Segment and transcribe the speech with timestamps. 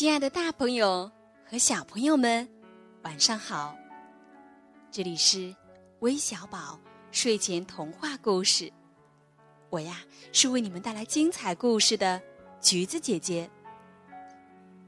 [0.00, 1.12] 亲爱的，大朋友
[1.44, 2.48] 和小朋友们，
[3.02, 3.76] 晚上好！
[4.90, 5.54] 这里是
[5.98, 6.80] 微小宝
[7.10, 8.72] 睡前童话故事，
[9.68, 10.00] 我呀
[10.32, 12.18] 是为你们带来精彩故事的
[12.62, 13.50] 橘子姐姐。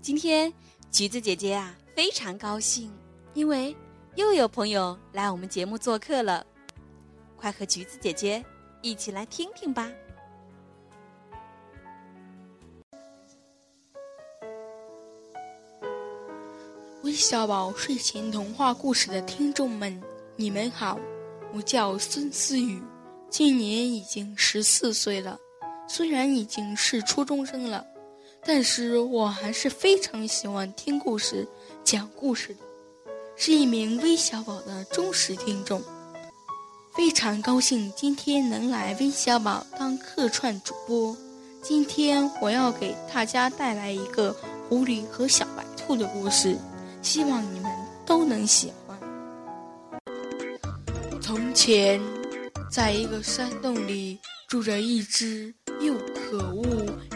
[0.00, 0.50] 今天
[0.90, 2.90] 橘子姐姐啊非常高兴，
[3.34, 3.76] 因为
[4.14, 6.46] 又有朋友来我们节目做客了，
[7.36, 8.42] 快和橘子姐姐
[8.80, 9.92] 一起来听听吧。
[17.04, 20.02] 微小宝睡前童话故事的听众们，
[20.36, 20.98] 你们好，
[21.52, 22.82] 我叫孙思雨，
[23.28, 25.38] 今年已经十四岁了。
[25.86, 27.84] 虽然已经是初中生了，
[28.42, 31.46] 但是我还是非常喜欢听故事、
[31.84, 32.60] 讲故事的，
[33.36, 35.82] 是一名微小宝的忠实听众。
[36.96, 41.14] 非常高兴今天能来微小宝当客串主播。
[41.60, 44.34] 今天我要给大家带来一个
[44.70, 46.56] 狐狸和小白兔的故事。
[47.04, 47.70] 希望你们
[48.06, 48.98] 都能喜欢。
[51.20, 52.00] 从前，
[52.70, 56.64] 在一个山洞里住着一只又可恶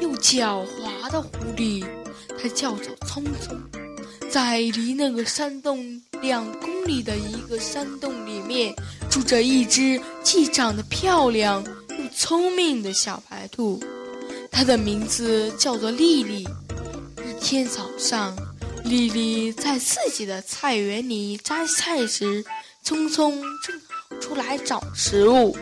[0.00, 1.84] 又狡猾的狐狸，
[2.40, 3.60] 它叫做聪聪。
[4.30, 8.72] 在离那个山洞两公里的一个山洞里面，
[9.10, 11.62] 住着一只既长得漂亮
[11.98, 13.82] 又聪明的小白兔，
[14.48, 16.48] 它的名字叫做丽丽。
[17.18, 18.32] 一天早上。
[18.84, 22.44] 丽丽在自己的菜园里摘菜时，
[22.82, 25.56] 聪聪正好出来找食物。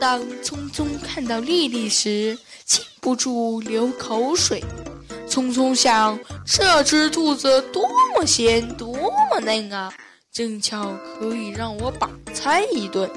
[0.00, 4.62] 当聪聪看到丽丽时，禁不住流口水。
[5.28, 8.92] 聪聪想：这只兔子多么鲜，多
[9.30, 9.92] 么嫩啊，
[10.32, 13.10] 正巧可以让我饱餐一顿。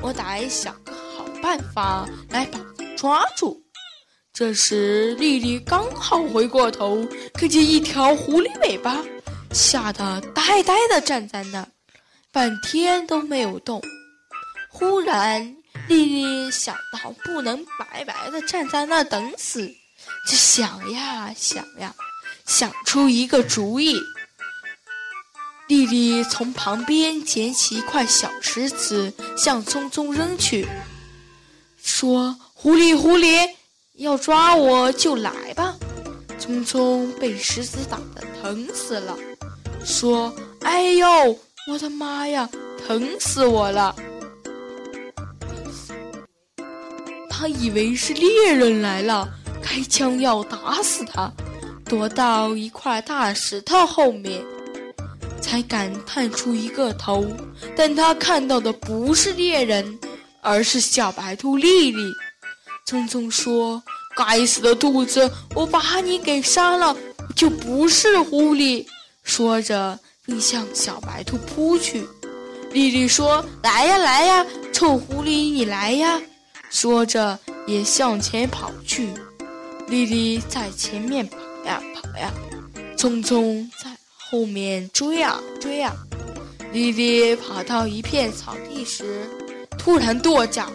[0.00, 3.62] 我得想个好办法来把它抓住。
[4.34, 8.96] 这时，丽丽刚好回过头，看见一条狐狸尾巴，
[9.52, 11.68] 吓得呆呆地站在那儿，
[12.32, 13.82] 半天都没有动。
[14.70, 15.54] 忽然，
[15.86, 19.68] 丽丽想到不能白白地站在那儿等死，
[20.26, 21.94] 就想呀想呀，
[22.46, 24.00] 想出一个主意。
[25.68, 30.66] 丽丽从旁边捡起一块小石子，向聪聪扔去，
[31.84, 33.46] 说：“狐狸，狐狸。”
[34.02, 35.76] 要抓我就来吧！
[36.36, 39.16] 聪聪被石子打得疼死了，
[39.84, 41.06] 说：“哎呦，
[41.70, 42.48] 我的妈呀，
[42.84, 43.94] 疼死我了！”
[47.30, 49.28] 他以为是猎人来了，
[49.62, 51.32] 开枪要打死他，
[51.84, 54.44] 躲到一块大石头后面，
[55.40, 57.24] 才敢探出一个头。
[57.76, 59.96] 但他看到的不是猎人，
[60.40, 62.12] 而是小白兔丽丽。
[62.84, 63.82] 聪聪说
[64.16, 66.94] ：“该死的兔子，我把你给杀了，
[67.36, 68.84] 就不是狐狸。”
[69.22, 72.06] 说着，你向小白兔扑去。
[72.72, 76.20] 丽丽说：“来呀，来呀，臭狐狸，你来呀！”
[76.70, 79.08] 说着，也向前跑去。
[79.86, 82.32] 丽丽在前面跑呀跑呀，
[82.96, 85.94] 聪聪在后面追啊追啊。
[86.72, 89.28] 丽丽跑到一片草地时，
[89.78, 90.70] 突然跺脚。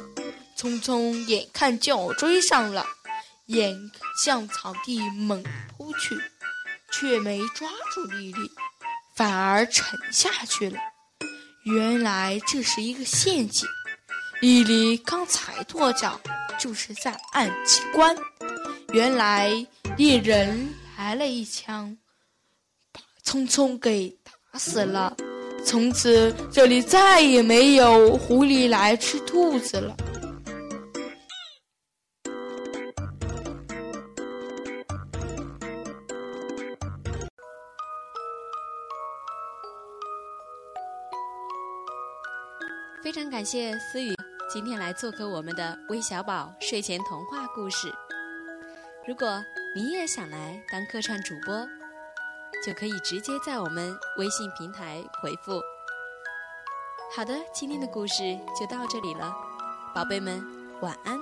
[0.58, 2.86] 匆匆眼看就要追上了，
[3.46, 3.76] 眼
[4.24, 5.44] 向草地猛
[5.78, 6.20] 扑去，
[6.92, 8.40] 却没抓住丽丽，
[9.16, 10.80] 反而沉下去了。
[11.64, 13.68] 原来这是一个陷阱。
[14.42, 16.20] 丽丽刚才跺脚，
[16.60, 18.16] 就是在按机关。
[18.94, 19.52] 原来
[19.98, 21.96] 猎人来了一枪，
[22.92, 25.16] 把匆匆给打死了。
[25.66, 29.96] 从此这里再也没有狐狸来吃兔子了。
[43.04, 44.16] 非常感谢思雨
[44.50, 47.94] 今天来做客我们的微小宝睡前童话故事。
[49.08, 49.44] 如果
[49.76, 51.68] 你也想来当客串主播，
[52.66, 55.62] 就可以直接在我们微信平台回复。
[57.16, 59.32] 好的，今天的故事就到这里了，
[59.94, 60.44] 宝贝们
[60.82, 61.18] 晚安。